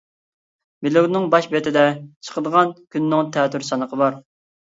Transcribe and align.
بىلوگنىڭ 0.85 1.27
باش 1.33 1.47
بېتىدە، 1.51 1.83
چىقىدىغان 2.29 2.73
كۈنىنىڭ 2.95 3.31
تەتۈر 3.37 3.67
سانىقى 3.71 4.01
بار. 4.05 4.19